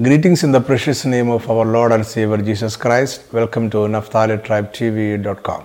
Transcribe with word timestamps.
Greetings 0.00 0.44
in 0.44 0.52
the 0.52 0.60
precious 0.60 1.04
name 1.04 1.28
of 1.28 1.50
our 1.50 1.64
Lord 1.64 1.90
and 1.90 2.06
Savior 2.06 2.36
Jesus 2.36 2.76
Christ. 2.76 3.32
Welcome 3.32 3.68
to 3.70 3.78
NaphtaliTribeTV.com. 3.78 5.64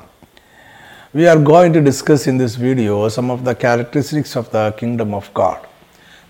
We 1.13 1.27
are 1.27 1.37
going 1.37 1.71
to 1.73 1.81
discuss 1.81 2.25
in 2.25 2.39
this 2.39 2.55
video 2.55 3.09
some 3.09 3.29
of 3.29 3.45
the 3.45 3.53
characteristics 3.53 4.35
of 4.35 4.49
the 4.49 4.73
kingdom 4.75 5.13
of 5.13 5.31
God. 5.35 5.63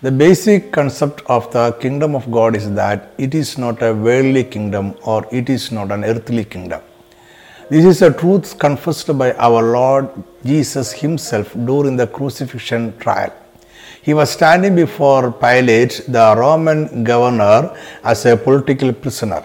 The 0.02 0.12
basic 0.12 0.70
concept 0.70 1.22
of 1.28 1.50
the 1.50 1.72
kingdom 1.80 2.14
of 2.14 2.30
God 2.30 2.54
is 2.54 2.70
that 2.74 3.14
it 3.16 3.34
is 3.34 3.56
not 3.56 3.82
a 3.82 3.94
worldly 3.94 4.44
kingdom 4.44 4.94
or 5.04 5.26
it 5.32 5.48
is 5.48 5.72
not 5.72 5.90
an 5.90 6.04
earthly 6.04 6.44
kingdom. 6.44 6.82
This 7.70 7.86
is 7.86 8.02
a 8.02 8.12
truth 8.12 8.58
confessed 8.58 9.16
by 9.16 9.32
our 9.32 9.62
Lord 9.62 10.10
Jesus 10.44 10.92
Himself 10.92 11.54
during 11.54 11.96
the 11.96 12.06
crucifixion 12.06 12.98
trial. 12.98 13.32
He 14.04 14.12
was 14.12 14.30
standing 14.30 14.74
before 14.76 15.32
Pilate, 15.32 16.02
the 16.08 16.34
Roman 16.36 17.04
governor, 17.04 17.74
as 18.02 18.26
a 18.26 18.36
political 18.36 18.92
prisoner. 18.92 19.42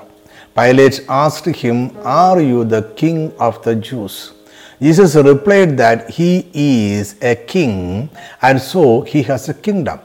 Pilate 0.53 1.05
asked 1.07 1.45
him, 1.45 1.95
Are 2.03 2.41
you 2.41 2.65
the 2.65 2.81
king 2.97 3.31
of 3.39 3.63
the 3.63 3.75
Jews? 3.75 4.33
Jesus 4.81 5.15
replied 5.15 5.77
that 5.77 6.09
he 6.09 6.49
is 6.53 7.15
a 7.21 7.35
king 7.35 8.09
and 8.41 8.61
so 8.61 9.01
he 9.01 9.23
has 9.23 9.47
a 9.47 9.53
kingdom. 9.53 10.01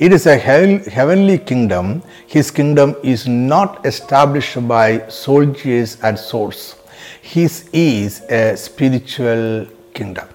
It 0.00 0.12
is 0.12 0.26
a 0.26 0.36
heavenly 0.36 1.38
kingdom. 1.38 2.02
His 2.26 2.50
kingdom 2.50 2.96
is 3.04 3.28
not 3.28 3.86
established 3.86 4.66
by 4.66 5.06
soldiers 5.06 5.96
and 6.02 6.18
swords. 6.18 6.74
His 7.20 7.68
is 7.72 8.22
a 8.22 8.56
spiritual 8.56 9.66
kingdom. 9.94 10.31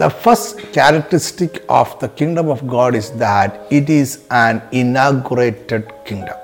The 0.00 0.08
first 0.08 0.58
characteristic 0.72 1.62
of 1.68 1.88
the 2.00 2.08
kingdom 2.08 2.48
of 2.48 2.66
God 2.66 2.94
is 2.94 3.10
that 3.22 3.66
it 3.70 3.90
is 3.90 4.24
an 4.30 4.62
inaugurated 4.72 5.92
kingdom. 6.06 6.36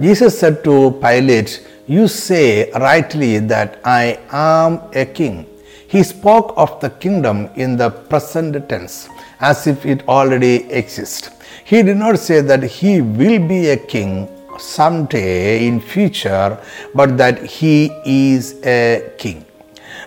Jesus 0.00 0.38
said 0.40 0.64
to 0.64 0.92
Pilate, 1.02 1.66
You 1.86 2.08
say 2.08 2.70
rightly 2.70 3.38
that 3.40 3.80
I 3.84 4.18
am 4.30 4.80
a 4.94 5.04
king. 5.04 5.44
He 5.88 6.02
spoke 6.02 6.54
of 6.56 6.80
the 6.80 6.88
kingdom 6.88 7.50
in 7.54 7.76
the 7.76 7.90
present 7.90 8.66
tense 8.70 9.10
as 9.40 9.66
if 9.66 9.84
it 9.84 10.08
already 10.08 10.56
exists. 10.72 11.28
He 11.64 11.82
did 11.82 11.98
not 11.98 12.18
say 12.18 12.40
that 12.40 12.62
he 12.62 13.02
will 13.02 13.46
be 13.46 13.68
a 13.68 13.76
king 13.76 14.26
someday 14.58 15.66
in 15.66 15.80
future, 15.80 16.58
but 16.94 17.18
that 17.18 17.44
he 17.44 17.92
is 18.06 18.54
a 18.64 19.12
king. 19.18 19.45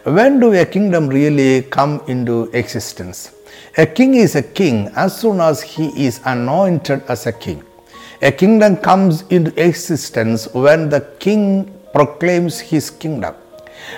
When 0.09 0.39
do 0.39 0.51
a 0.55 0.65
kingdom 0.65 1.07
really 1.07 1.61
come 1.61 2.01
into 2.07 2.49
existence? 2.53 3.31
A 3.77 3.85
king 3.85 4.15
is 4.15 4.33
a 4.35 4.41
king 4.41 4.87
as 4.95 5.15
soon 5.21 5.39
as 5.39 5.61
he 5.61 5.85
is 6.03 6.19
anointed 6.25 7.03
as 7.07 7.27
a 7.27 7.31
king. 7.31 7.61
A 8.23 8.31
kingdom 8.31 8.77
comes 8.77 9.21
into 9.29 9.51
existence 9.63 10.51
when 10.51 10.89
the 10.89 11.01
king 11.19 11.71
proclaims 11.93 12.59
his 12.59 12.89
kingdom. 12.89 13.35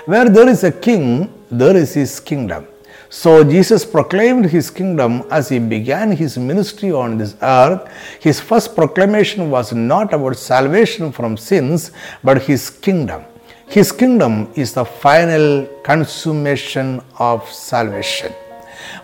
Where 0.05 0.27
there 0.27 0.49
is 0.49 0.65
a 0.65 0.71
king, 0.73 1.31
there 1.49 1.77
is 1.77 1.93
his 1.93 2.19
kingdom. 2.19 2.67
So 3.07 3.45
Jesus 3.45 3.85
proclaimed 3.85 4.47
his 4.47 4.69
kingdom 4.69 5.23
as 5.31 5.47
he 5.47 5.59
began 5.59 6.11
his 6.11 6.37
ministry 6.37 6.91
on 6.91 7.19
this 7.19 7.37
earth. 7.41 7.89
His 8.19 8.41
first 8.41 8.75
proclamation 8.75 9.49
was 9.49 9.71
not 9.71 10.13
about 10.13 10.35
salvation 10.35 11.13
from 11.13 11.37
sins, 11.37 11.91
but 12.21 12.41
his 12.41 12.69
kingdom. 12.69 13.23
His 13.71 13.93
kingdom 13.93 14.49
is 14.53 14.73
the 14.73 14.83
final 14.83 15.65
consummation 15.81 17.01
of 17.17 17.49
salvation. 17.49 18.33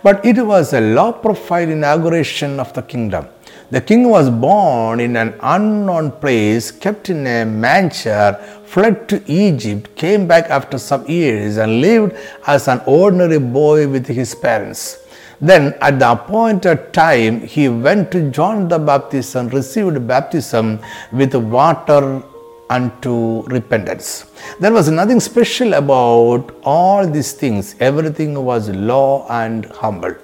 But 0.02 0.22
it 0.26 0.44
was 0.44 0.74
a 0.74 0.80
low 0.82 1.10
profile 1.10 1.70
inauguration 1.70 2.60
of 2.60 2.74
the 2.74 2.82
kingdom. 2.82 3.28
The 3.70 3.80
king 3.80 4.10
was 4.10 4.28
born 4.28 5.00
in 5.00 5.16
an 5.16 5.32
unknown 5.40 6.10
place, 6.10 6.70
kept 6.70 7.08
in 7.08 7.26
a 7.26 7.46
manger, 7.46 8.38
fled 8.66 9.08
to 9.08 9.22
Egypt, 9.26 9.96
came 9.96 10.26
back 10.26 10.50
after 10.50 10.76
some 10.76 11.06
years, 11.08 11.56
and 11.56 11.80
lived 11.80 12.14
as 12.46 12.68
an 12.68 12.82
ordinary 12.84 13.38
boy 13.38 13.88
with 13.88 14.06
his 14.06 14.34
parents. 14.34 14.98
Then, 15.40 15.74
at 15.80 15.98
the 15.98 16.12
appointed 16.12 16.92
time, 16.92 17.40
he 17.40 17.70
went 17.70 18.10
to 18.12 18.30
John 18.30 18.68
the 18.68 18.78
Baptist 18.78 19.34
and 19.34 19.50
received 19.54 20.06
baptism 20.06 20.80
with 21.10 21.34
water 21.34 22.22
unto 22.70 23.42
repentance. 23.44 24.30
There 24.60 24.72
was 24.72 24.90
nothing 24.90 25.20
special 25.20 25.74
about 25.74 26.54
all 26.62 27.06
these 27.06 27.32
things, 27.32 27.74
everything 27.80 28.42
was 28.44 28.68
low 28.68 29.26
and 29.30 29.66
humble. 29.66 30.14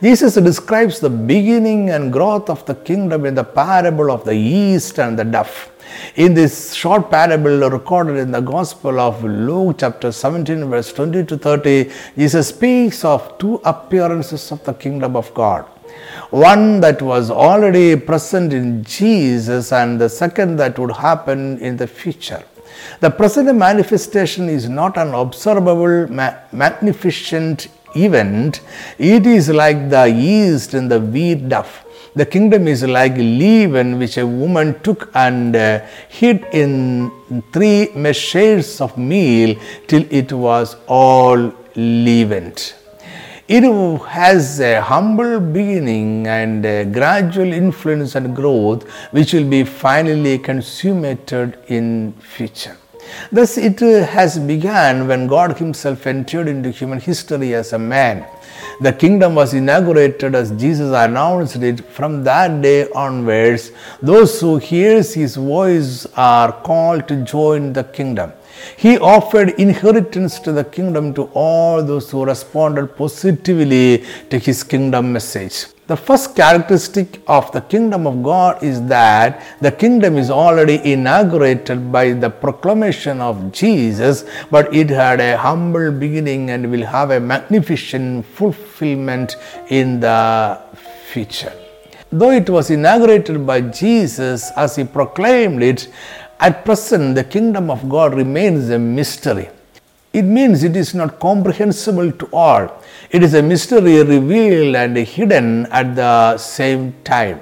Jesus 0.00 0.34
describes 0.34 1.00
the 1.00 1.10
beginning 1.10 1.90
and 1.90 2.12
growth 2.12 2.48
of 2.48 2.64
the 2.66 2.74
kingdom 2.74 3.26
in 3.26 3.34
the 3.34 3.44
parable 3.44 4.10
of 4.10 4.24
the 4.24 4.34
yeast 4.34 4.98
and 4.98 5.18
the 5.18 5.24
duff. 5.24 5.70
In 6.16 6.34
this 6.34 6.74
short 6.74 7.10
parable 7.10 7.68
recorded 7.70 8.18
in 8.18 8.30
the 8.30 8.40
Gospel 8.40 9.00
of 9.00 9.22
Luke, 9.24 9.76
chapter 9.78 10.12
17, 10.12 10.64
verse 10.66 10.92
20 10.92 11.24
to 11.24 11.36
30, 11.36 11.90
Jesus 12.16 12.48
speaks 12.48 13.04
of 13.04 13.36
two 13.38 13.60
appearances 13.64 14.50
of 14.52 14.62
the 14.64 14.74
kingdom 14.74 15.16
of 15.16 15.32
God 15.34 15.66
one 16.30 16.80
that 16.80 17.00
was 17.00 17.30
already 17.30 17.96
present 17.96 18.52
in 18.52 18.84
Jesus, 18.84 19.72
and 19.72 20.00
the 20.00 20.08
second 20.08 20.56
that 20.56 20.78
would 20.78 20.92
happen 20.92 21.58
in 21.58 21.76
the 21.76 21.86
future. 21.86 22.42
The 23.00 23.10
present 23.10 23.54
manifestation 23.56 24.48
is 24.48 24.68
not 24.68 24.96
an 24.96 25.14
observable, 25.14 26.12
ma- 26.12 26.34
magnificent 26.52 27.68
event, 27.96 28.60
it 28.98 29.26
is 29.26 29.48
like 29.48 29.88
the 29.90 30.08
yeast 30.08 30.74
in 30.74 30.88
the 30.88 31.00
wheat 31.00 31.48
duff. 31.48 31.84
The 32.14 32.26
kingdom 32.26 32.68
is 32.68 32.84
like 32.84 33.16
leaven 33.16 33.98
which 33.98 34.18
a 34.18 34.26
woman 34.26 34.80
took 34.80 35.10
and 35.14 35.54
uh, 35.56 35.80
hid 36.08 36.46
in 36.52 37.10
three 37.52 37.90
measures 37.94 38.80
of 38.80 38.96
meal 38.96 39.56
till 39.88 40.06
it 40.10 40.32
was 40.32 40.76
all 40.86 41.52
leavened. 41.74 42.74
It 43.46 43.62
has 44.06 44.58
a 44.58 44.80
humble 44.80 45.38
beginning 45.38 46.26
and 46.26 46.64
a 46.64 46.86
gradual 46.86 47.52
influence 47.52 48.14
and 48.14 48.34
growth 48.34 48.88
which 49.10 49.34
will 49.34 49.46
be 49.46 49.64
finally 49.64 50.38
consummated 50.38 51.58
in 51.68 52.14
future. 52.20 52.74
Thus, 53.30 53.58
it 53.58 53.80
has 53.80 54.38
begun 54.38 55.08
when 55.08 55.26
God 55.26 55.58
Himself 55.58 56.06
entered 56.06 56.48
into 56.48 56.70
human 56.70 57.00
history 57.00 57.54
as 57.54 57.74
a 57.74 57.78
man. 57.78 58.24
The 58.80 58.94
kingdom 58.94 59.34
was 59.34 59.52
inaugurated 59.52 60.34
as 60.34 60.50
Jesus 60.52 60.94
announced 60.94 61.56
it. 61.56 61.80
From 61.84 62.24
that 62.24 62.62
day 62.62 62.88
onwards, 62.92 63.72
those 64.00 64.40
who 64.40 64.56
hears 64.56 65.12
His 65.12 65.36
voice 65.36 66.06
are 66.16 66.50
called 66.62 67.06
to 67.08 67.16
join 67.24 67.74
the 67.74 67.84
kingdom. 67.84 68.32
He 68.76 68.98
offered 68.98 69.50
inheritance 69.58 70.38
to 70.40 70.52
the 70.52 70.64
kingdom 70.64 71.14
to 71.14 71.24
all 71.34 71.82
those 71.82 72.10
who 72.10 72.24
responded 72.24 72.96
positively 72.96 74.04
to 74.30 74.38
his 74.38 74.62
kingdom 74.62 75.12
message. 75.12 75.66
The 75.86 75.96
first 75.98 76.34
characteristic 76.34 77.20
of 77.26 77.52
the 77.52 77.60
kingdom 77.60 78.06
of 78.06 78.22
God 78.22 78.62
is 78.62 78.80
that 78.86 79.44
the 79.60 79.70
kingdom 79.70 80.16
is 80.16 80.30
already 80.30 80.80
inaugurated 80.82 81.92
by 81.92 82.12
the 82.12 82.30
proclamation 82.30 83.20
of 83.20 83.52
Jesus, 83.52 84.24
but 84.50 84.74
it 84.74 84.88
had 84.88 85.20
a 85.20 85.36
humble 85.36 85.92
beginning 85.92 86.48
and 86.48 86.70
will 86.70 86.86
have 86.86 87.10
a 87.10 87.20
magnificent 87.20 88.24
fulfillment 88.24 89.36
in 89.68 90.00
the 90.00 90.58
future. 91.12 91.52
Though 92.10 92.30
it 92.30 92.48
was 92.48 92.70
inaugurated 92.70 93.46
by 93.46 93.60
Jesus 93.60 94.52
as 94.56 94.76
he 94.76 94.84
proclaimed 94.84 95.62
it, 95.62 95.88
at 96.40 96.64
present, 96.64 97.14
the 97.14 97.24
kingdom 97.24 97.70
of 97.70 97.88
God 97.88 98.14
remains 98.14 98.70
a 98.70 98.78
mystery. 98.78 99.48
It 100.12 100.22
means 100.22 100.62
it 100.62 100.76
is 100.76 100.94
not 100.94 101.18
comprehensible 101.18 102.12
to 102.12 102.28
all. 102.32 102.82
It 103.10 103.22
is 103.22 103.34
a 103.34 103.42
mystery 103.42 104.02
revealed 104.02 104.76
and 104.76 104.96
hidden 104.96 105.66
at 105.66 105.96
the 105.96 106.38
same 106.38 106.94
time. 107.02 107.40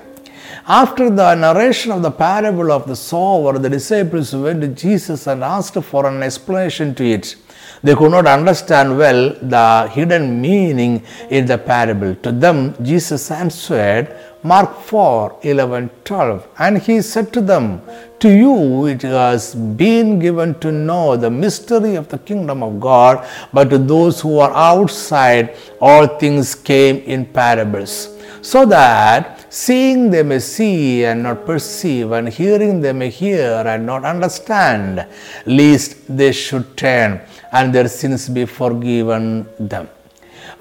After 0.66 1.10
the 1.10 1.34
narration 1.34 1.92
of 1.92 2.02
the 2.02 2.10
parable 2.10 2.70
of 2.70 2.86
the 2.86 2.97
sower, 2.97 3.58
the 3.58 3.69
disciples 3.69 4.34
went 4.34 4.61
to 4.62 4.69
Jesus 4.69 5.26
and 5.26 5.43
asked 5.43 5.82
for 5.82 6.06
an 6.06 6.22
explanation 6.22 6.94
to 6.94 7.05
it. 7.05 7.37
They 7.82 7.96
could 7.96 8.12
not 8.12 8.26
understand 8.26 8.96
well 8.96 9.31
the 9.43 9.88
hidden 9.93 10.40
meaning 10.40 11.05
in 11.31 11.46
the 11.46 11.58
parable. 11.58 12.14
To 12.14 12.31
them, 12.31 12.76
Jesus 12.82 13.28
answered, 13.31 14.16
Mark 14.44 14.80
4 14.80 15.38
11 15.42 15.90
12. 16.04 16.48
And 16.58 16.78
he 16.78 17.00
said 17.00 17.32
to 17.32 17.40
them, 17.40 17.80
To 18.20 18.28
you 18.28 18.86
it 18.86 19.02
has 19.02 19.54
been 19.54 20.18
given 20.18 20.58
to 20.60 20.72
know 20.72 21.16
the 21.16 21.30
mystery 21.30 21.94
of 21.94 22.08
the 22.08 22.18
kingdom 22.18 22.62
of 22.62 22.80
God, 22.80 23.26
but 23.52 23.70
to 23.70 23.78
those 23.78 24.20
who 24.20 24.38
are 24.38 24.52
outside, 24.52 25.56
all 25.80 26.06
things 26.06 26.54
came 26.54 26.96
in 26.98 27.26
parables 27.26 28.08
so 28.42 28.66
that 28.66 29.46
seeing 29.52 30.10
they 30.10 30.24
may 30.24 30.40
see 30.40 31.04
and 31.04 31.22
not 31.22 31.46
perceive, 31.46 32.10
and 32.10 32.28
hearing 32.28 32.80
they 32.80 32.92
may 32.92 33.08
hear 33.08 33.62
and 33.66 33.86
not 33.86 34.04
understand, 34.04 35.06
lest 35.46 36.16
they 36.16 36.32
should 36.32 36.76
turn 36.76 37.20
and 37.52 37.72
their 37.72 37.88
sins 37.88 38.28
be 38.28 38.44
forgiven 38.44 39.46
them. 39.60 39.88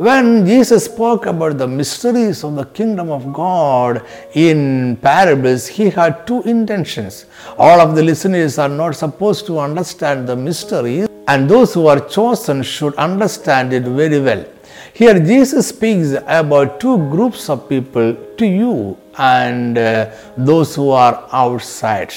When 0.01 0.47
Jesus 0.47 0.85
spoke 0.85 1.27
about 1.27 1.59
the 1.59 1.67
mysteries 1.67 2.43
of 2.43 2.55
the 2.55 2.65
kingdom 2.65 3.11
of 3.11 3.31
God 3.31 4.03
in 4.33 4.95
parables, 4.95 5.67
he 5.67 5.91
had 5.91 6.25
two 6.25 6.41
intentions. 6.41 7.27
All 7.55 7.79
of 7.79 7.95
the 7.95 8.01
listeners 8.01 8.57
are 8.57 8.67
not 8.67 8.95
supposed 8.95 9.45
to 9.45 9.59
understand 9.59 10.27
the 10.27 10.35
mysteries, 10.35 11.07
and 11.27 11.47
those 11.47 11.75
who 11.75 11.85
are 11.85 11.99
chosen 11.99 12.63
should 12.63 12.95
understand 12.95 13.73
it 13.73 13.83
very 13.83 14.19
well. 14.19 14.43
Here, 14.91 15.19
Jesus 15.19 15.67
speaks 15.67 16.15
about 16.25 16.79
two 16.79 16.97
groups 17.11 17.47
of 17.47 17.69
people 17.69 18.17
to 18.37 18.45
you 18.47 18.97
and 19.19 19.77
uh, 19.77 20.09
those 20.35 20.73
who 20.73 20.89
are 20.89 21.29
outside. 21.31 22.11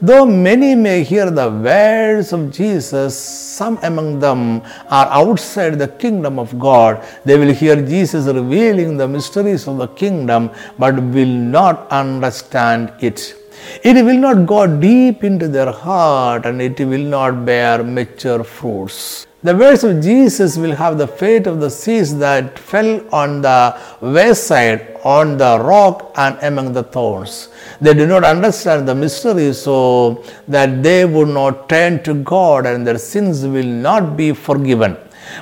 Though 0.00 0.24
many 0.24 0.74
may 0.74 1.02
hear 1.02 1.30
the 1.30 1.50
words 1.50 2.32
of 2.32 2.50
Jesus, 2.50 3.18
some 3.18 3.78
among 3.82 4.18
them 4.20 4.62
are 4.88 5.06
outside 5.06 5.78
the 5.78 5.88
kingdom 5.88 6.38
of 6.38 6.58
God. 6.58 7.04
They 7.24 7.38
will 7.38 7.52
hear 7.52 7.76
Jesus 7.76 8.26
revealing 8.26 8.96
the 8.96 9.08
mysteries 9.08 9.68
of 9.68 9.78
the 9.78 9.88
kingdom 9.88 10.50
but 10.78 10.94
will 10.94 11.36
not 11.58 11.88
understand 11.90 12.92
it. 13.00 13.34
It 13.82 14.04
will 14.04 14.18
not 14.18 14.46
go 14.46 14.66
deep 14.66 15.24
into 15.24 15.48
their 15.48 15.70
heart 15.70 16.46
and 16.46 16.60
it 16.60 16.78
will 16.80 17.06
not 17.16 17.44
bear 17.44 17.84
mature 17.84 18.42
fruits. 18.42 19.27
The 19.40 19.54
words 19.54 19.84
of 19.84 20.02
Jesus 20.02 20.56
will 20.56 20.74
have 20.74 20.98
the 20.98 21.06
fate 21.06 21.46
of 21.46 21.60
the 21.60 21.70
seeds 21.70 22.16
that 22.18 22.58
fell 22.58 23.00
on 23.14 23.40
the 23.40 23.78
wayside, 24.00 24.98
on 25.04 25.38
the 25.38 25.60
rock, 25.60 26.12
and 26.16 26.36
among 26.42 26.72
the 26.72 26.82
thorns. 26.82 27.48
They 27.80 27.94
do 27.94 28.04
not 28.04 28.24
understand 28.24 28.88
the 28.88 28.96
mystery, 28.96 29.52
so 29.52 30.24
that 30.48 30.82
they 30.82 31.04
would 31.04 31.28
not 31.28 31.68
turn 31.68 32.02
to 32.02 32.14
God 32.14 32.66
and 32.66 32.84
their 32.84 32.98
sins 32.98 33.46
will 33.46 33.64
not 33.64 34.16
be 34.16 34.32
forgiven. 34.32 34.96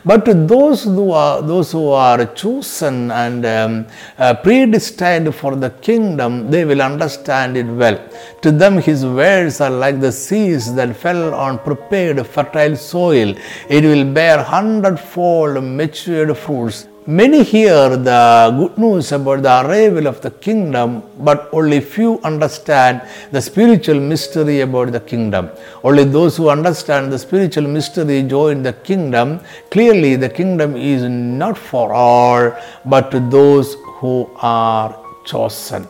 But 0.04 0.24
to 0.26 0.34
those 0.34 0.84
who 0.84 1.10
are, 1.10 1.42
those 1.42 1.72
who 1.72 1.88
are 1.88 2.24
chosen 2.34 3.10
and 3.10 3.46
um, 3.46 3.86
uh, 4.18 4.34
predestined 4.34 5.34
for 5.34 5.56
the 5.56 5.70
kingdom, 5.70 6.50
they 6.50 6.64
will 6.64 6.82
understand 6.82 7.56
it 7.56 7.66
well. 7.66 7.98
To 8.42 8.52
them, 8.52 8.78
his 8.78 9.04
words 9.04 9.60
are 9.60 9.70
like 9.70 10.00
the 10.00 10.12
seeds 10.12 10.74
that 10.74 10.96
fell 10.96 11.34
on 11.34 11.58
prepared 11.58 12.24
fertile 12.26 12.76
soil. 12.76 13.34
It 13.68 13.84
will 13.84 14.12
bear 14.12 14.42
hundredfold 14.42 15.62
matured 15.62 16.36
fruits 16.36 16.86
Many 17.08 17.44
hear 17.44 17.96
the 17.96 18.52
good 18.58 18.78
news 18.78 19.12
about 19.12 19.42
the 19.42 19.64
arrival 19.64 20.08
of 20.08 20.20
the 20.22 20.32
kingdom, 20.32 21.04
but 21.20 21.48
only 21.52 21.78
few 21.80 22.18
understand 22.24 23.00
the 23.30 23.40
spiritual 23.40 24.00
mystery 24.00 24.62
about 24.62 24.90
the 24.90 24.98
kingdom. 24.98 25.50
Only 25.84 26.02
those 26.02 26.36
who 26.36 26.48
understand 26.48 27.12
the 27.12 27.18
spiritual 27.20 27.68
mystery 27.68 28.24
join 28.24 28.64
the 28.64 28.72
kingdom. 28.72 29.38
Clearly, 29.70 30.16
the 30.16 30.28
kingdom 30.28 30.74
is 30.76 31.04
not 31.04 31.56
for 31.56 31.94
all, 31.94 32.50
but 32.84 33.12
to 33.12 33.20
those 33.20 33.76
who 34.00 34.28
are 34.42 34.98
chosen. 35.24 35.86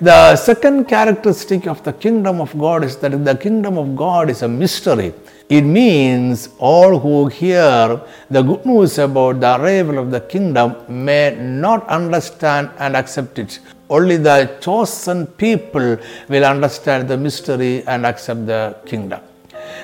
The 0.00 0.36
second 0.36 0.86
characteristic 0.86 1.66
of 1.66 1.82
the 1.82 1.92
kingdom 1.92 2.40
of 2.40 2.56
God 2.58 2.84
is 2.84 2.96
that 2.98 3.24
the 3.24 3.36
kingdom 3.36 3.78
of 3.78 3.96
God 3.96 4.30
is 4.30 4.42
a 4.42 4.48
mystery. 4.48 5.12
It 5.48 5.62
means 5.62 6.48
all 6.58 6.98
who 6.98 7.28
hear 7.28 8.00
the 8.30 8.42
good 8.42 8.64
news 8.64 8.98
about 8.98 9.40
the 9.40 9.60
arrival 9.60 9.98
of 9.98 10.10
the 10.10 10.20
kingdom 10.20 10.76
may 10.88 11.36
not 11.38 11.86
understand 11.88 12.70
and 12.78 12.96
accept 12.96 13.38
it. 13.38 13.60
Only 13.90 14.16
the 14.16 14.56
chosen 14.60 15.26
people 15.26 15.98
will 16.28 16.44
understand 16.44 17.08
the 17.08 17.18
mystery 17.18 17.84
and 17.86 18.06
accept 18.06 18.46
the 18.46 18.76
kingdom. 18.86 19.20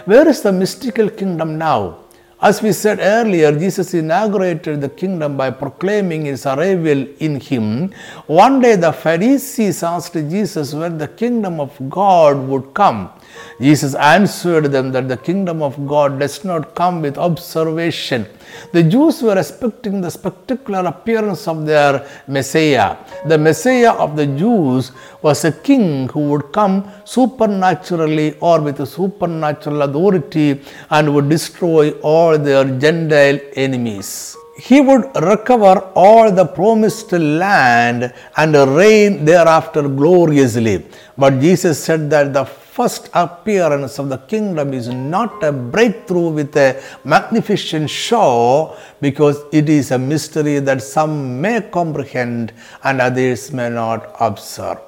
Where 0.06 0.26
is 0.26 0.40
the 0.40 0.52
mystical 0.52 1.10
kingdom 1.10 1.58
now? 1.58 1.98
As 2.40 2.62
we 2.62 2.70
said 2.70 3.00
earlier, 3.00 3.50
Jesus 3.50 3.94
inaugurated 3.94 4.80
the 4.80 4.88
kingdom 4.88 5.36
by 5.36 5.50
proclaiming 5.50 6.26
his 6.26 6.46
arrival 6.46 7.04
in 7.18 7.40
him. 7.40 7.92
One 8.28 8.60
day 8.60 8.76
the 8.76 8.92
Pharisees 8.92 9.82
asked 9.82 10.12
Jesus 10.12 10.72
when 10.72 10.98
the 10.98 11.08
kingdom 11.08 11.58
of 11.58 11.76
God 11.90 12.36
would 12.46 12.74
come. 12.74 13.10
Jesus 13.60 13.94
answered 13.94 14.66
them 14.66 14.92
that 14.92 15.08
the 15.08 15.16
kingdom 15.16 15.62
of 15.62 15.86
God 15.86 16.18
does 16.20 16.44
not 16.44 16.74
come 16.74 17.02
with 17.02 17.18
observation. 17.18 18.26
The 18.72 18.82
Jews 18.82 19.22
were 19.22 19.38
expecting 19.38 20.00
the 20.00 20.10
spectacular 20.10 20.86
appearance 20.86 21.46
of 21.48 21.66
their 21.66 22.08
Messiah. 22.26 22.96
The 23.26 23.38
Messiah 23.38 23.92
of 23.92 24.16
the 24.16 24.26
Jews 24.26 24.92
was 25.22 25.44
a 25.44 25.52
king 25.52 26.08
who 26.08 26.28
would 26.30 26.52
come 26.52 26.90
supernaturally 27.04 28.36
or 28.40 28.60
with 28.60 28.80
a 28.80 28.86
supernatural 28.86 29.82
authority 29.82 30.60
and 30.90 31.14
would 31.14 31.28
destroy 31.28 31.90
all 32.00 32.38
their 32.38 32.64
Gentile 32.64 33.40
enemies 33.54 34.36
he 34.58 34.80
would 34.80 35.04
recover 35.22 35.74
all 35.94 36.32
the 36.32 36.44
promised 36.44 37.12
land 37.12 38.12
and 38.36 38.54
reign 38.76 39.24
thereafter 39.24 39.82
gloriously. 39.88 40.84
But 41.16 41.38
Jesus 41.40 41.82
said 41.82 42.10
that 42.10 42.32
the 42.32 42.44
first 42.78 43.08
appearance 43.22 43.98
of 43.98 44.08
the 44.08 44.18
kingdom 44.32 44.72
is 44.72 44.88
not 44.88 45.42
a 45.42 45.52
breakthrough 45.74 46.28
with 46.38 46.56
a 46.56 46.70
magnificent 47.12 47.90
show 47.90 48.76
because 49.00 49.38
it 49.52 49.68
is 49.68 49.90
a 49.90 49.98
mystery 50.12 50.58
that 50.68 50.80
some 50.80 51.40
may 51.40 51.60
comprehend 51.78 52.52
and 52.84 53.00
others 53.00 53.52
may 53.52 53.68
not 53.68 54.14
observe. 54.20 54.78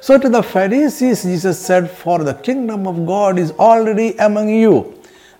So 0.00 0.18
to 0.18 0.28
the 0.28 0.42
Pharisees, 0.42 1.24
Jesus 1.24 1.58
said, 1.58 1.90
For 1.90 2.18
the 2.22 2.34
kingdom 2.34 2.86
of 2.86 3.04
God 3.06 3.38
is 3.38 3.50
already 3.52 4.16
among 4.28 4.48
you. 4.48 4.76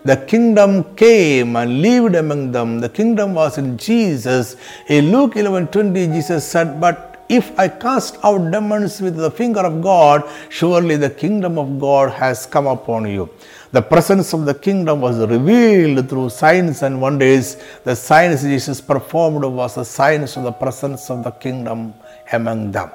The 0.04 0.16
kingdom 0.16 0.96
came 0.96 1.54
and 1.54 1.80
lived 1.80 2.16
among 2.16 2.50
them. 2.50 2.80
The 2.80 2.88
kingdom 2.88 3.34
was 3.34 3.58
in 3.58 3.78
Jesus. 3.78 4.56
In 4.88 5.12
Luke 5.12 5.36
11 5.36 5.68
20, 5.68 6.06
Jesus 6.08 6.44
said, 6.44 6.80
But 6.80 7.11
if 7.38 7.58
I 7.58 7.68
cast 7.68 8.18
out 8.22 8.50
demons 8.52 9.00
with 9.00 9.16
the 9.16 9.30
finger 9.30 9.60
of 9.60 9.80
God, 9.80 10.28
surely 10.50 10.96
the 10.96 11.08
kingdom 11.08 11.58
of 11.58 11.80
God 11.80 12.10
has 12.12 12.44
come 12.44 12.66
upon 12.66 13.08
you. 13.08 13.30
The 13.72 13.80
presence 13.80 14.34
of 14.34 14.44
the 14.44 14.54
kingdom 14.54 15.00
was 15.00 15.16
revealed 15.18 16.08
through 16.08 16.28
signs 16.28 16.82
and 16.82 17.00
wonders. 17.00 17.56
The 17.84 17.96
signs 17.96 18.42
Jesus 18.42 18.82
performed 18.82 19.44
was 19.44 19.76
the 19.76 19.84
signs 19.84 20.36
of 20.36 20.42
the 20.44 20.52
presence 20.52 21.08
of 21.08 21.24
the 21.24 21.30
kingdom 21.30 21.94
among 22.30 22.72
them. 22.72 22.90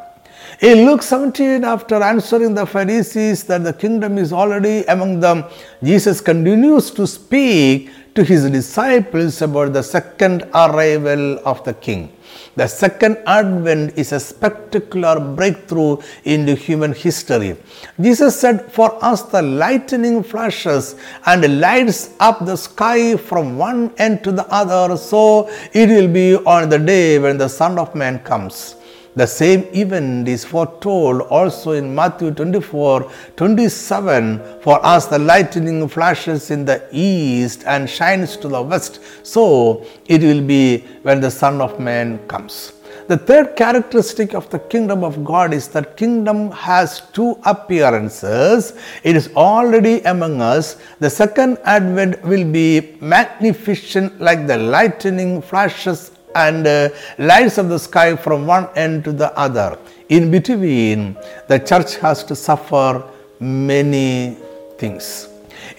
In 0.61 0.85
Luke 0.85 1.01
17, 1.01 1.63
after 1.63 1.95
answering 1.95 2.53
the 2.53 2.65
Pharisees 2.65 3.43
that 3.45 3.63
the 3.63 3.73
kingdom 3.73 4.19
is 4.19 4.31
already 4.31 4.83
among 4.85 5.19
them, 5.19 5.45
Jesus 5.83 6.21
continues 6.21 6.91
to 6.91 7.07
speak 7.07 7.89
to 8.17 8.23
his 8.23 8.49
disciples 8.49 9.43
about 9.43 9.73
the 9.73 9.83
second 9.83 10.43
arrival 10.55 11.37
of 11.45 11.63
the 11.65 11.73
king. 11.85 12.11
The 12.55 12.65
second 12.65 13.19
advent 13.27 13.95
is 13.95 14.11
a 14.11 14.19
spectacular 14.19 15.19
breakthrough 15.19 15.97
into 16.23 16.55
human 16.55 16.93
history. 16.93 17.55
Jesus 18.01 18.39
said, 18.39 18.71
For 18.71 18.89
us 19.05 19.21
the 19.21 19.43
lightning 19.43 20.23
flashes 20.23 20.95
and 21.27 21.61
lights 21.61 22.15
up 22.19 22.43
the 22.43 22.55
sky 22.55 23.17
from 23.17 23.59
one 23.59 23.93
end 23.99 24.23
to 24.23 24.31
the 24.31 24.47
other, 24.47 24.97
so 24.97 25.47
it 25.71 25.87
will 25.87 26.11
be 26.11 26.35
on 26.37 26.69
the 26.69 26.79
day 26.79 27.19
when 27.19 27.37
the 27.37 27.47
Son 27.47 27.77
of 27.77 27.93
Man 27.93 28.17
comes. 28.23 28.77
The 29.17 29.25
same 29.25 29.61
event 29.73 30.27
is 30.27 30.45
foretold 30.45 31.21
also 31.21 31.71
in 31.71 31.95
Matthew 31.95 32.29
24 32.29 33.11
27. 33.35 34.61
For 34.61 34.77
us 34.85 35.07
the 35.07 35.17
lightning 35.17 35.87
flashes 35.87 36.51
in 36.51 36.65
the 36.65 36.87
east 36.91 37.63
and 37.65 37.89
shines 37.89 38.37
to 38.37 38.47
the 38.47 38.61
west, 38.61 38.99
so 39.23 39.83
it 40.05 40.21
will 40.21 40.43
be 40.43 40.85
when 41.01 41.19
the 41.19 41.31
Son 41.31 41.61
of 41.61 41.79
Man 41.79 42.19
comes. 42.27 42.73
The 43.07 43.17
third 43.17 43.55
characteristic 43.55 44.35
of 44.35 44.51
the 44.51 44.59
kingdom 44.59 45.03
of 45.03 45.23
God 45.25 45.51
is 45.51 45.67
that 45.69 45.97
kingdom 45.97 46.51
has 46.51 47.01
two 47.11 47.39
appearances. 47.43 48.73
It 49.01 49.15
is 49.15 49.29
already 49.35 50.01
among 50.01 50.41
us. 50.41 50.75
The 50.99 51.09
second 51.09 51.57
advent 51.63 52.21
will 52.23 52.43
be 52.43 52.97
magnificent 53.01 54.21
like 54.21 54.45
the 54.45 54.57
lightning 54.57 55.41
flashes 55.41 56.11
and 56.45 56.67
uh, 56.67 56.89
lights 57.17 57.57
of 57.57 57.69
the 57.69 57.79
sky 57.79 58.15
from 58.15 58.45
one 58.45 58.67
end 58.75 59.03
to 59.05 59.11
the 59.11 59.31
other. 59.37 59.77
In 60.09 60.31
between, 60.31 61.17
the 61.47 61.59
church 61.59 61.95
has 61.97 62.23
to 62.25 62.35
suffer 62.35 63.03
many 63.39 64.37
things. 64.77 65.29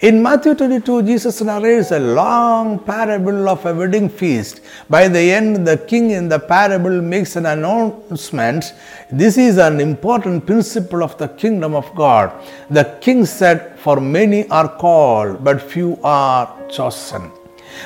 In 0.01 0.21
Matthew 0.23 0.55
22, 0.55 1.03
Jesus 1.03 1.41
narrates 1.41 1.91
a 1.91 1.99
long 1.99 2.79
parable 2.79 3.49
of 3.49 3.65
a 3.65 3.73
wedding 3.73 4.07
feast. 4.07 4.61
By 4.89 5.07
the 5.07 5.19
end, 5.19 5.67
the 5.67 5.77
king 5.77 6.11
in 6.11 6.29
the 6.29 6.39
parable 6.39 7.01
makes 7.01 7.35
an 7.35 7.45
announcement. 7.45 8.73
This 9.11 9.37
is 9.37 9.57
an 9.57 9.81
important 9.81 10.45
principle 10.45 11.03
of 11.03 11.17
the 11.17 11.27
kingdom 11.27 11.75
of 11.75 11.93
God. 11.95 12.31
The 12.69 12.97
king 13.01 13.25
said, 13.25 13.77
For 13.79 13.99
many 13.99 14.47
are 14.49 14.69
called, 14.69 15.43
but 15.43 15.61
few 15.61 15.99
are 16.03 16.55
chosen. 16.69 17.31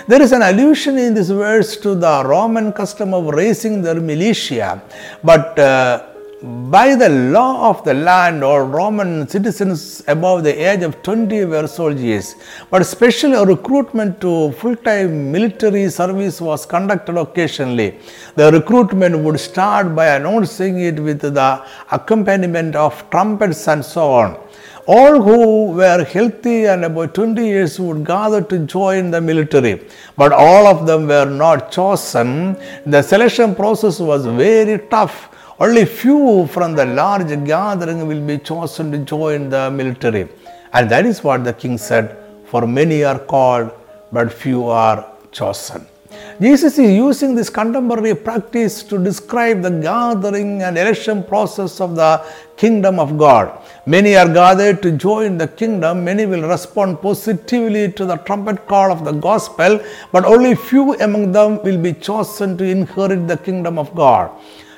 There 0.08 0.22
is 0.22 0.32
an 0.32 0.42
allusion 0.42 0.98
in 0.98 1.14
this 1.14 1.30
verse 1.30 1.78
to 1.78 1.96
the 1.96 2.24
Roman 2.26 2.74
custom 2.74 3.14
of 3.14 3.26
raising 3.28 3.82
their 3.82 4.00
militia, 4.00 4.82
but 5.24 5.58
uh, 5.58 6.04
by 6.44 6.94
the 6.94 7.08
law 7.08 7.70
of 7.70 7.86
the 7.86 7.94
land, 7.94 8.44
all 8.44 8.64
Roman 8.64 9.26
citizens 9.30 10.04
above 10.10 10.44
the 10.44 10.54
age 10.70 10.84
of 10.84 11.02
20 11.02 11.46
were 11.46 11.68
soldiers. 11.68 12.36
But 12.70 12.86
special 12.86 13.46
recruitment 13.46 14.20
to 14.20 14.52
full 14.52 14.76
time 14.76 15.32
military 15.32 15.90
service 15.90 16.42
was 16.42 16.66
conducted 16.66 17.16
occasionally. 17.16 17.98
The 18.36 18.52
recruitment 18.52 19.18
would 19.20 19.40
start 19.40 19.96
by 19.96 20.08
announcing 20.18 20.82
it 20.82 21.00
with 21.00 21.22
the 21.22 21.66
accompaniment 21.92 22.76
of 22.76 23.10
trumpets 23.10 23.66
and 23.70 23.86
so 23.86 24.12
on. 24.12 24.38
All 24.86 25.22
who 25.22 25.72
were 25.72 26.04
healthy 26.04 26.66
and 26.66 26.84
about 26.86 27.14
20 27.14 27.46
years 27.46 27.80
would 27.80 28.06
gather 28.06 28.42
to 28.42 28.60
join 28.60 29.12
the 29.12 29.22
military, 29.22 29.82
but 30.18 30.32
all 30.32 30.68
of 30.68 30.86
them 30.86 31.08
were 31.08 31.26
not 31.26 31.72
chosen. 31.72 32.58
The 32.86 33.02
selection 33.02 33.56
process 33.56 34.00
was 34.00 34.26
very 34.26 34.80
tough 34.90 35.30
only 35.60 35.86
few 35.86 36.48
from 36.48 36.74
the 36.74 36.86
large 36.86 37.32
gathering 37.46 38.08
will 38.08 38.26
be 38.26 38.38
chosen 38.40 38.92
to 38.92 38.98
join 38.98 39.50
the 39.50 39.70
military. 39.70 40.28
And 40.74 40.90
that 40.90 41.06
is 41.06 41.24
what 41.24 41.44
the 41.44 41.54
king 41.54 41.78
said 41.78 42.18
For 42.50 42.68
many 42.68 43.04
are 43.04 43.20
called, 43.20 43.72
but 44.12 44.34
few 44.34 44.68
are 44.68 45.00
chosen. 45.32 45.93
Jesus 46.42 46.80
is 46.80 46.92
using 46.92 47.36
this 47.36 47.50
contemporary 47.50 48.16
practice 48.16 48.82
to 48.84 48.98
describe 48.98 49.62
the 49.62 49.70
gathering 49.70 50.64
and 50.64 50.78
election 50.78 51.24
process 51.24 51.80
of 51.80 51.96
the 51.96 52.26
kingdom 52.58 53.00
of 53.00 53.18
God. 53.18 53.60
Many 53.86 54.16
are 54.16 54.28
gathered 54.28 54.82
to 54.82 54.92
join 54.92 55.38
the 55.38 55.48
kingdom, 55.48 56.04
many 56.04 56.26
will 56.26 56.48
respond 56.48 57.02
positively 57.02 57.92
to 57.92 58.06
the 58.06 58.18
trumpet 58.18 58.68
call 58.68 58.92
of 58.92 59.06
the 59.06 59.12
gospel, 59.12 59.80
but 60.12 60.26
only 60.26 60.56
few 60.56 60.96
among 60.96 61.32
them 61.32 61.62
will 61.64 61.78
be 61.78 61.94
chosen 61.94 62.58
to 62.58 62.64
inherit 62.64 63.28
the 63.28 63.38
kingdom 63.38 63.78
of 63.78 63.94
God. 63.94 64.32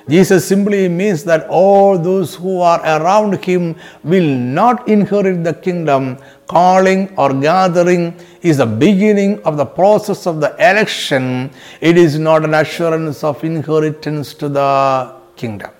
Jesus 0.07 0.47
simply 0.47 0.87
means 0.87 1.23
that 1.23 1.47
all 1.49 1.97
those 1.97 2.35
who 2.35 2.61
are 2.61 2.79
around 2.81 3.43
him 3.43 3.75
will 4.03 4.27
not 4.27 4.87
inherit 4.87 5.43
the 5.43 5.53
kingdom. 5.53 6.17
Calling 6.47 7.11
or 7.17 7.33
gathering 7.33 8.15
is 8.43 8.57
the 8.57 8.67
beginning 8.67 9.41
of 9.43 9.57
the 9.57 9.65
process 9.65 10.27
of 10.27 10.39
the 10.41 10.53
election. 10.57 11.49
It 11.81 11.97
is 11.97 12.19
not 12.19 12.43
an 12.43 12.53
assurance 12.53 13.23
of 13.23 13.43
inheritance 13.43 14.35
to 14.35 14.49
the 14.49 15.15
kingdom. 15.35 15.71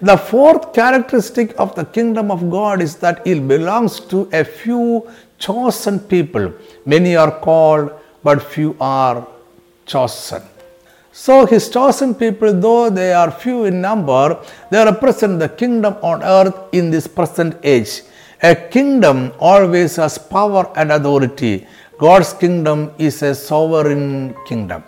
The 0.00 0.16
fourth 0.16 0.72
characteristic 0.72 1.54
of 1.58 1.74
the 1.74 1.84
kingdom 1.84 2.30
of 2.30 2.50
God 2.50 2.80
is 2.80 2.96
that 2.96 3.26
it 3.26 3.46
belongs 3.46 4.00
to 4.12 4.28
a 4.32 4.42
few 4.42 5.06
chosen 5.38 6.00
people. 6.00 6.54
Many 6.86 7.14
are 7.16 7.30
called, 7.40 7.92
but 8.22 8.42
few 8.42 8.74
are 8.80 9.26
chosen. 9.84 10.42
So 11.12 11.44
his 11.44 11.68
chosen 11.68 12.14
people, 12.14 12.52
though 12.52 12.88
they 12.88 13.12
are 13.12 13.30
few 13.30 13.64
in 13.64 13.80
number, 13.80 14.38
they 14.70 14.84
represent 14.84 15.40
the 15.40 15.48
kingdom 15.48 15.96
on 16.02 16.22
earth 16.22 16.54
in 16.72 16.90
this 16.90 17.06
present 17.08 17.56
age. 17.64 18.02
A 18.42 18.54
kingdom 18.54 19.32
always 19.38 19.96
has 19.96 20.16
power 20.18 20.70
and 20.76 20.92
authority. 20.92 21.66
God's 21.98 22.32
kingdom 22.32 22.92
is 22.96 23.22
a 23.22 23.34
sovereign 23.34 24.34
kingdom. 24.46 24.84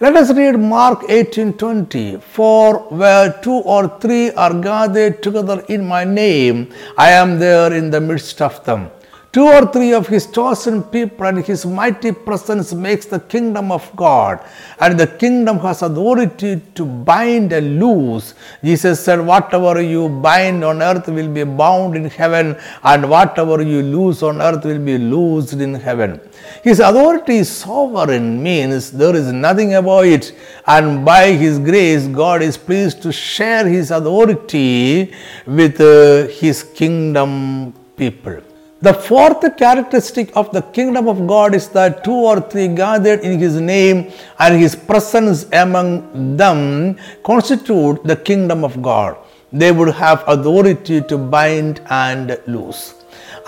Let 0.00 0.16
us 0.16 0.30
read 0.30 0.58
Mark 0.58 1.02
18:20. 1.08 2.20
For 2.36 2.78
where 3.00 3.32
two 3.42 3.58
or 3.74 3.82
three 4.00 4.30
are 4.32 4.54
gathered 4.54 5.22
together 5.22 5.64
in 5.68 5.84
my 5.86 6.04
name, 6.04 6.68
I 6.96 7.10
am 7.10 7.38
there 7.38 7.72
in 7.72 7.90
the 7.90 8.00
midst 8.00 8.40
of 8.40 8.64
them. 8.64 8.90
Two 9.30 9.44
or 9.44 9.66
three 9.70 9.92
of 9.92 10.06
his 10.08 10.26
chosen 10.26 10.82
people 10.82 11.26
and 11.26 11.44
his 11.44 11.66
mighty 11.66 12.12
presence 12.12 12.72
makes 12.72 13.04
the 13.04 13.20
kingdom 13.20 13.70
of 13.70 13.84
God. 13.94 14.42
And 14.80 14.98
the 14.98 15.06
kingdom 15.06 15.58
has 15.58 15.82
authority 15.82 16.62
to 16.76 16.86
bind 16.86 17.52
and 17.52 17.78
loose. 17.78 18.32
Jesus 18.64 19.04
said, 19.04 19.20
Whatever 19.20 19.82
you 19.82 20.08
bind 20.08 20.64
on 20.64 20.80
earth 20.80 21.08
will 21.08 21.28
be 21.28 21.44
bound 21.44 21.94
in 21.94 22.06
heaven, 22.06 22.56
and 22.82 23.10
whatever 23.10 23.60
you 23.60 23.82
loose 23.82 24.22
on 24.22 24.40
earth 24.40 24.64
will 24.64 24.82
be 24.82 24.96
loosed 24.96 25.52
in 25.52 25.74
heaven. 25.74 26.20
His 26.64 26.80
authority 26.80 27.36
is 27.36 27.50
sovereign, 27.50 28.42
means 28.42 28.90
there 28.90 29.14
is 29.14 29.30
nothing 29.30 29.74
above 29.74 30.06
it. 30.06 30.34
And 30.66 31.04
by 31.04 31.32
his 31.32 31.58
grace, 31.58 32.06
God 32.06 32.40
is 32.40 32.56
pleased 32.56 33.02
to 33.02 33.12
share 33.12 33.68
his 33.68 33.90
authority 33.90 35.12
with 35.46 35.78
uh, 35.82 36.28
his 36.28 36.62
kingdom 36.62 37.74
people. 37.94 38.47
The 38.80 38.94
fourth 38.94 39.40
characteristic 39.56 40.30
of 40.36 40.52
the 40.52 40.62
kingdom 40.62 41.08
of 41.08 41.26
God 41.26 41.52
is 41.52 41.68
that 41.70 42.04
two 42.04 42.12
or 42.12 42.40
three 42.40 42.68
gathered 42.68 43.20
in 43.22 43.40
His 43.40 43.60
name 43.60 44.12
and 44.38 44.60
His 44.60 44.76
presence 44.76 45.46
among 45.52 46.36
them 46.36 46.96
constitute 47.24 48.04
the 48.04 48.14
kingdom 48.14 48.62
of 48.62 48.80
God. 48.80 49.16
They 49.52 49.72
would 49.72 49.92
have 49.94 50.22
authority 50.28 51.00
to 51.00 51.18
bind 51.18 51.80
and 51.90 52.38
loose. 52.46 52.94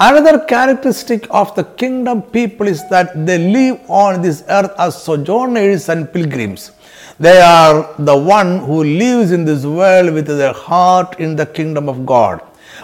Another 0.00 0.40
characteristic 0.46 1.28
of 1.30 1.54
the 1.54 1.62
kingdom 1.62 2.22
people 2.22 2.66
is 2.66 2.88
that 2.88 3.24
they 3.24 3.38
live 3.38 3.78
on 3.88 4.22
this 4.22 4.42
earth 4.48 4.72
as 4.80 5.00
sojourners 5.00 5.88
and 5.88 6.12
pilgrims. 6.12 6.72
They 7.20 7.40
are 7.40 7.94
the 8.00 8.16
one 8.16 8.58
who 8.58 8.82
lives 8.82 9.30
in 9.30 9.44
this 9.44 9.64
world 9.64 10.12
with 10.12 10.26
their 10.26 10.54
heart 10.54 11.20
in 11.20 11.36
the 11.36 11.46
kingdom 11.46 11.88
of 11.88 12.04
God. 12.04 12.40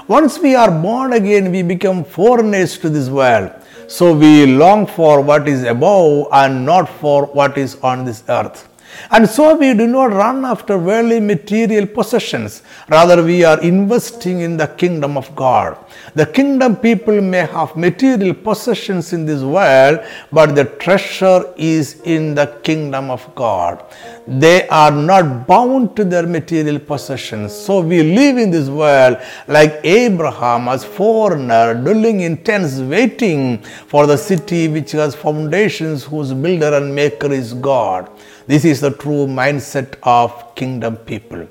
Once 0.08 0.38
we 0.38 0.54
are 0.54 0.70
born 0.70 1.14
again, 1.14 1.50
we 1.50 1.62
become 1.62 2.04
foreigners 2.04 2.78
to 2.78 2.88
this 2.88 3.08
world. 3.08 3.50
So 3.88 4.16
we 4.16 4.46
long 4.46 4.86
for 4.86 5.20
what 5.20 5.48
is 5.48 5.64
above 5.64 6.28
and 6.32 6.64
not 6.64 6.88
for 6.88 7.26
what 7.26 7.58
is 7.58 7.74
on 7.82 8.04
this 8.04 8.22
earth. 8.28 8.68
And 9.10 9.28
so 9.28 9.56
we 9.56 9.74
do 9.74 9.86
not 9.86 10.12
run 10.12 10.44
after 10.44 10.78
worldly 10.78 11.20
material 11.20 11.86
possessions. 11.86 12.62
Rather, 12.88 13.22
we 13.22 13.44
are 13.44 13.60
investing 13.60 14.40
in 14.40 14.56
the 14.56 14.66
kingdom 14.66 15.16
of 15.16 15.34
God. 15.36 15.78
The 16.14 16.26
kingdom 16.26 16.76
people 16.76 17.20
may 17.20 17.46
have 17.46 17.76
material 17.76 18.34
possessions 18.34 19.12
in 19.12 19.26
this 19.26 19.42
world, 19.42 20.00
but 20.32 20.54
the 20.54 20.64
treasure 20.64 21.52
is 21.56 22.00
in 22.02 22.34
the 22.34 22.46
kingdom 22.62 23.10
of 23.10 23.22
God. 23.34 23.84
They 24.26 24.66
are 24.68 24.90
not 24.90 25.46
bound 25.46 25.94
to 25.96 26.04
their 26.04 26.26
material 26.26 26.78
possessions. 26.78 27.54
So 27.54 27.80
we 27.80 28.02
live 28.02 28.38
in 28.38 28.50
this 28.50 28.68
world 28.68 29.18
like 29.46 29.80
Abraham 29.84 30.68
as 30.68 30.84
foreigner, 30.84 31.74
dwelling 31.74 32.20
in 32.20 32.38
tents, 32.38 32.80
waiting 32.80 33.62
for 33.86 34.06
the 34.06 34.16
city 34.16 34.68
which 34.68 34.92
has 34.92 35.14
foundations, 35.14 36.04
whose 36.04 36.32
builder 36.32 36.74
and 36.74 36.94
maker 36.94 37.32
is 37.32 37.52
God. 37.54 38.10
This 38.46 38.64
is 38.64 38.80
the 38.80 38.92
true 38.92 39.26
mindset 39.26 39.94
of 40.02 40.54
kingdom 40.54 40.96
people. 40.98 41.46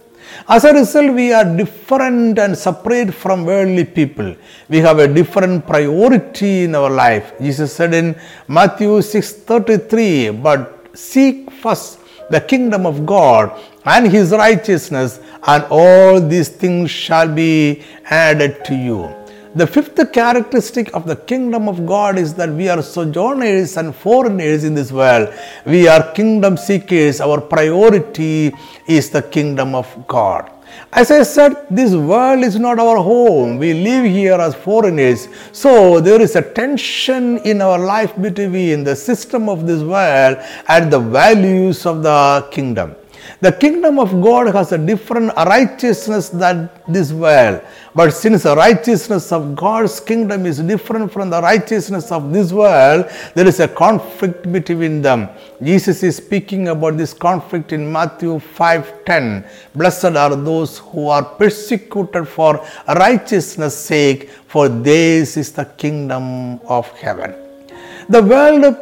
As 0.48 0.64
a 0.64 0.74
result, 0.74 1.14
we 1.14 1.34
are 1.34 1.44
different 1.44 2.40
and 2.40 2.58
separate 2.58 3.14
from 3.14 3.46
worldly 3.46 3.84
people. 3.84 4.36
We 4.70 4.80
have 4.80 5.00
a 5.00 5.08
different 5.08 5.68
priority 5.68 6.64
in 6.64 6.74
our 6.74 6.90
life. 6.90 7.34
Jesus 7.40 7.74
said 7.74 7.94
in 7.94 8.16
Matthew 8.48 9.02
6:33, 9.02 10.30
"But 10.30 10.62
seek 10.94 11.52
first 11.52 12.00
the 12.30 12.42
kingdom 12.42 12.86
of 12.86 13.06
God 13.06 13.52
and 13.86 14.08
his 14.08 14.32
righteousness, 14.32 15.20
and 15.46 15.64
all 15.70 16.20
these 16.20 16.50
things 16.50 16.90
shall 16.90 17.28
be 17.28 17.84
added 18.10 18.66
to 18.66 18.75
you." 18.88 19.02
The 19.56 19.66
fifth 19.66 20.12
characteristic 20.12 20.94
of 20.94 21.08
the 21.08 21.16
kingdom 21.16 21.70
of 21.70 21.86
God 21.86 22.18
is 22.18 22.34
that 22.34 22.50
we 22.50 22.68
are 22.68 22.82
sojourners 22.82 23.78
and 23.78 23.96
foreigners 23.96 24.66
in 24.66 24.74
this 24.76 24.92
world. 24.92 25.34
We 25.66 25.88
are 25.88 26.12
kingdom 26.12 26.58
seekers. 26.58 27.22
Our 27.22 27.40
priority 27.40 28.54
is 28.86 29.12
the 29.12 29.22
kingdom 29.22 29.74
of 29.74 29.88
God. 30.08 30.52
As 30.92 31.10
I 31.10 31.24
said, 31.24 31.68
this 31.72 31.94
world 31.94 32.44
is 32.44 32.60
not 32.60 32.80
our 32.80 32.98
home. 32.98 33.58
We 33.58 33.74
live 33.74 34.04
here 34.04 34.34
as 34.34 34.56
foreigners. 34.56 35.30
So 35.54 36.02
there 36.02 36.22
is 36.22 36.36
a 36.36 36.42
tension 36.42 37.38
in 37.40 37.62
our 37.62 37.80
life 37.80 38.14
between 38.22 38.84
the 38.84 38.96
system 38.98 39.48
of 39.48 39.66
this 39.66 39.82
world 39.82 40.38
and 40.68 40.92
the 40.92 41.00
values 41.00 41.86
of 41.86 42.04
the 42.04 42.46
kingdom. 42.52 42.96
The 43.41 43.51
kingdom 43.51 44.00
of 44.00 44.12
God 44.22 44.48
has 44.55 44.72
a 44.72 44.77
different 44.77 45.34
righteousness 45.36 46.29
than 46.29 46.70
this 46.88 47.12
world. 47.12 47.62
But 47.94 48.12
since 48.12 48.44
the 48.44 48.55
righteousness 48.55 49.32
of 49.32 49.55
God's 49.55 50.00
kingdom 50.00 50.46
is 50.46 50.60
different 50.60 51.12
from 51.12 51.29
the 51.29 51.41
righteousness 51.41 52.12
of 52.12 52.32
this 52.32 52.51
world, 52.51 53.05
there 53.34 53.48
is 53.48 53.60
a 53.60 53.67
conflict 53.67 54.51
between 54.51 55.01
them. 55.01 55.29
Jesus 55.62 56.03
is 56.03 56.17
speaking 56.17 56.67
about 56.67 56.98
this 56.98 57.13
conflict 57.13 57.72
in 57.72 57.91
Matthew 57.91 58.39
5:10. 58.39 59.46
Blessed 59.74 60.15
are 60.15 60.36
those 60.36 60.79
who 60.79 61.08
are 61.08 61.24
persecuted 61.24 62.27
for 62.27 62.62
righteousness' 62.88 63.75
sake, 63.75 64.29
for 64.48 64.67
theirs 64.70 65.38
is 65.38 65.51
the 65.51 65.65
kingdom 65.65 66.60
of 66.67 66.89
heaven. 66.91 67.34
The 68.08 68.22
world 68.22 68.75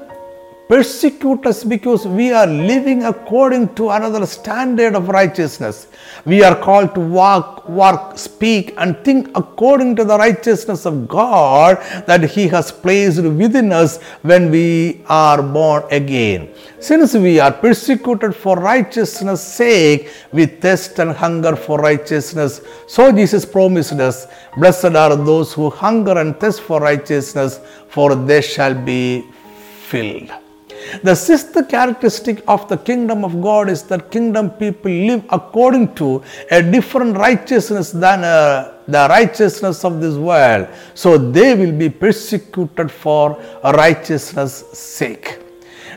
persecute 0.68 1.46
us 1.46 1.64
because 1.64 2.08
we 2.08 2.32
are 2.32 2.48
living 2.48 3.04
according 3.04 3.74
to 3.76 3.90
another 3.90 4.26
standard 4.26 4.96
of 4.96 5.10
righteousness. 5.10 5.88
We 6.26 6.44
are 6.44 6.56
called 6.56 6.96
to 6.96 7.02
walk, 7.02 7.68
work, 7.68 8.18
speak, 8.18 8.74
and 8.78 8.98
think 9.04 9.30
according 9.36 9.96
to 9.98 10.06
the 10.06 10.18
righteousness 10.18 10.86
of 10.86 11.08
God 11.08 11.78
that 12.08 12.24
He 12.24 12.48
has 12.48 12.72
placed 12.72 13.22
within 13.22 13.72
us 13.72 14.02
when 14.22 14.50
we 14.52 15.02
are 15.08 15.44
born 15.44 15.84
again. 15.92 16.54
Since 16.80 17.14
we 17.14 17.40
are 17.40 17.52
persecuted 17.52 18.36
for 18.36 18.58
righteousness' 18.58 19.44
sake, 19.44 20.10
we 20.32 20.46
thirst 20.46 21.00
and 21.00 21.12
hunger 21.12 21.56
for 21.56 21.80
righteousness. 21.80 22.62
So 22.88 23.12
Jesus 23.12 23.46
promised 23.46 23.94
us, 23.94 24.28
Blessed 24.58 24.96
are 24.96 25.16
those 25.16 25.54
who 25.54 25.70
hunger 25.70 26.18
and 26.18 26.40
thirst 26.40 26.62
for 26.62 26.80
righteousness, 26.80 27.60
for 27.90 28.16
they 28.16 28.42
shall 28.42 28.74
be 28.74 29.26
filled. 29.88 30.32
The 31.04 31.16
sixth 31.16 31.56
characteristic 31.70 32.44
of 32.48 32.68
the 32.68 32.78
kingdom 32.78 33.24
of 33.24 33.42
God 33.42 33.70
is 33.70 33.84
that 33.84 34.12
kingdom 34.12 34.52
people 34.52 34.92
live 34.92 35.24
according 35.30 35.96
to 35.96 36.24
a 36.52 36.62
different 36.62 37.18
righteousness 37.18 37.92
than 37.92 38.24
uh, 38.24 38.74
the 38.88 39.08
righteousness 39.10 39.84
of 39.86 40.02
this 40.02 40.16
world. 40.16 40.68
So 40.94 41.18
they 41.18 41.56
will 41.56 41.78
be 41.78 41.90
persecuted 41.90 42.92
for 42.92 43.42
righteousness' 43.64 44.78
sake. 44.78 45.40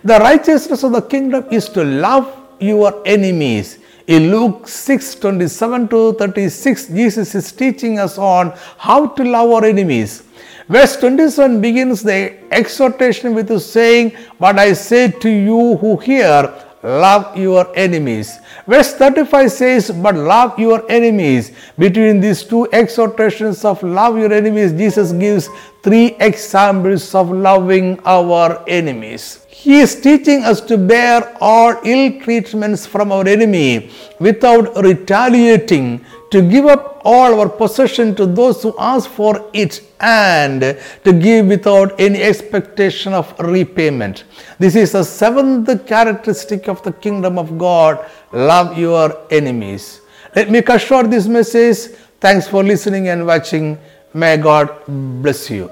The 0.04 0.18
righteousness 0.18 0.82
of 0.84 0.92
the 0.92 1.02
kingdom 1.02 1.46
is 1.50 1.68
to 1.70 1.82
love 1.82 2.32
your 2.60 3.02
enemies. 3.06 3.78
In 4.06 4.30
Luke 4.30 4.68
6 4.68 5.16
27 5.16 5.88
to 5.88 6.12
36, 6.12 6.86
Jesus 6.88 7.34
is 7.34 7.50
teaching 7.50 7.98
us 7.98 8.18
on 8.18 8.54
how 8.78 9.08
to 9.08 9.24
love 9.24 9.50
our 9.50 9.64
enemies. 9.64 10.22
Verse 10.68 10.96
27 10.96 11.60
begins 11.60 12.02
the 12.02 12.36
exhortation 12.52 13.34
with 13.34 13.56
saying, 13.60 14.16
But 14.40 14.58
I 14.58 14.72
say 14.72 15.10
to 15.10 15.28
you 15.28 15.76
who 15.76 15.96
hear, 15.96 16.52
love 16.82 17.36
your 17.36 17.70
enemies. 17.76 18.38
Verse 18.66 18.94
35 18.94 19.52
says, 19.52 19.90
But 19.90 20.16
love 20.16 20.58
your 20.58 20.90
enemies. 20.90 21.52
Between 21.78 22.20
these 22.20 22.42
two 22.42 22.68
exhortations 22.72 23.64
of 23.64 23.82
love 23.82 24.18
your 24.18 24.32
enemies, 24.32 24.72
Jesus 24.72 25.12
gives 25.12 25.48
three 25.82 26.16
examples 26.18 27.14
of 27.14 27.30
loving 27.30 28.00
our 28.04 28.62
enemies. 28.68 29.46
He 29.48 29.80
is 29.80 30.00
teaching 30.00 30.44
us 30.44 30.60
to 30.62 30.76
bear 30.76 31.36
all 31.40 31.80
ill 31.84 32.20
treatments 32.20 32.86
from 32.86 33.10
our 33.10 33.26
enemy 33.26 33.90
without 34.20 34.76
retaliating 34.76 36.04
to 36.30 36.42
give 36.42 36.66
up 36.66 37.00
all 37.04 37.40
our 37.40 37.48
possession 37.48 38.14
to 38.16 38.26
those 38.26 38.62
who 38.62 38.74
ask 38.78 39.08
for 39.08 39.48
it 39.52 39.82
and 40.00 40.60
to 41.04 41.12
give 41.12 41.46
without 41.46 41.98
any 42.00 42.20
expectation 42.22 43.12
of 43.12 43.32
repayment. 43.38 44.24
This 44.58 44.74
is 44.74 44.92
the 44.92 45.04
seventh 45.04 45.86
characteristic 45.86 46.68
of 46.68 46.82
the 46.82 46.92
kingdom 46.92 47.38
of 47.38 47.56
God 47.56 48.04
love 48.32 48.76
your 48.76 49.16
enemies. 49.30 50.00
Let 50.34 50.50
me 50.50 50.62
cut 50.62 50.80
short 50.80 51.10
this 51.10 51.26
message. 51.26 51.94
Thanks 52.20 52.48
for 52.48 52.62
listening 52.62 53.08
and 53.08 53.26
watching. 53.26 53.78
May 54.12 54.36
God 54.36 54.74
bless 54.86 55.50
you. 55.50 55.70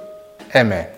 Amen. 0.54 0.93